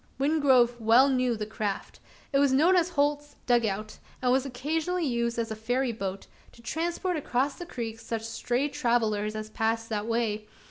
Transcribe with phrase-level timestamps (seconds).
[0.17, 1.99] Wingrove well knew the craft.
[2.33, 6.25] It was known as Holt's "dug out;" and was occasionally used as a ferry boat,
[6.53, 10.47] to transport across the creek such stray travellers as passed that way.